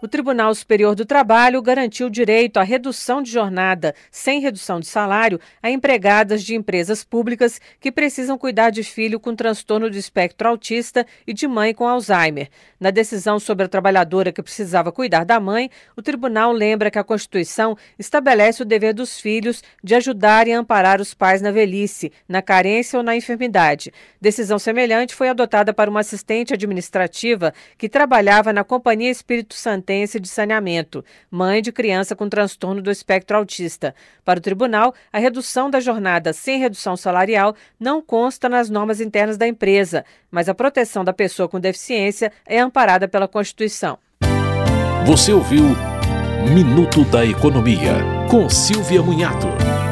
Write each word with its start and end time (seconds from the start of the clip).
O 0.00 0.06
Tribunal 0.06 0.54
Superior 0.54 0.94
do 0.94 1.04
Trabalho 1.04 1.60
garantiu 1.60 2.08
direito 2.08 2.58
à 2.58 2.62
redução 2.62 3.20
de 3.20 3.32
jornada 3.32 3.96
sem 4.12 4.40
redução 4.40 4.78
de 4.78 4.86
salário 4.86 5.40
a 5.60 5.70
empregadas 5.70 6.44
de 6.44 6.54
empresas 6.54 7.02
públicas 7.02 7.60
que 7.80 7.90
precisam 7.90 8.38
cuidar 8.38 8.70
de 8.70 8.84
filho 8.84 9.18
com 9.18 9.34
transtorno 9.34 9.90
do 9.90 9.96
espectro 9.96 10.48
autista 10.48 11.04
e 11.26 11.34
de 11.34 11.48
mãe 11.48 11.74
com 11.74 11.88
Alzheimer. 11.88 12.48
Na 12.78 12.90
decisão 12.90 13.40
sobre 13.40 13.64
a 13.64 13.68
trabalhadora 13.68 14.30
que 14.30 14.40
precisava 14.40 14.92
cuidar 14.92 15.24
da 15.24 15.40
mãe, 15.40 15.68
o 15.96 16.02
tribunal 16.02 16.52
lembra 16.52 16.92
que 16.92 16.98
a 16.98 17.02
Constituição 17.02 17.76
estabelece 17.98 18.62
o 18.62 18.66
dever 18.66 18.94
dos 18.94 19.20
filhos 19.20 19.64
de 19.82 19.96
ajudar 19.96 20.46
e 20.46 20.52
amparar 20.52 21.00
os 21.00 21.12
pais 21.12 21.42
na 21.42 21.50
velhice, 21.50 22.12
na 22.28 22.40
carência 22.40 22.96
ou 22.96 23.02
na 23.02 23.16
enfermidade. 23.16 23.92
Decisão 24.20 24.60
semelhante 24.60 25.12
foi 25.12 25.28
adotada 25.28 25.74
para 25.74 25.90
uma 25.90 26.00
assistente 26.00 26.54
administrativa 26.54 27.52
que 27.76 27.88
trabalhava 27.88 28.52
na 28.52 28.62
Companhia 28.62 29.10
Espírito 29.10 29.54
Santo 29.54 29.87
de 30.20 30.28
saneamento, 30.28 31.04
mãe 31.30 31.62
de 31.62 31.72
criança 31.72 32.14
com 32.14 32.28
transtorno 32.28 32.82
do 32.82 32.90
espectro 32.90 33.36
autista. 33.36 33.94
Para 34.24 34.38
o 34.38 34.42
tribunal, 34.42 34.94
a 35.12 35.18
redução 35.18 35.70
da 35.70 35.80
jornada 35.80 36.32
sem 36.32 36.58
redução 36.58 36.96
salarial 36.96 37.54
não 37.80 38.02
consta 38.02 38.48
nas 38.48 38.68
normas 38.68 39.00
internas 39.00 39.38
da 39.38 39.48
empresa, 39.48 40.04
mas 40.30 40.48
a 40.48 40.54
proteção 40.54 41.02
da 41.02 41.12
pessoa 41.12 41.48
com 41.48 41.58
deficiência 41.58 42.30
é 42.46 42.58
amparada 42.60 43.08
pela 43.08 43.26
Constituição. 43.26 43.98
Você 45.06 45.32
ouviu 45.32 45.64
Minuto 46.52 47.04
da 47.04 47.24
Economia, 47.24 47.94
com 48.30 48.48
Silvia 48.48 49.02
Munhato. 49.02 49.87